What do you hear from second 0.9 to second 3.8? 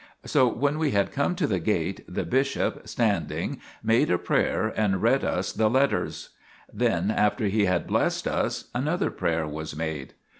come to the gate, the bishop, stand ing,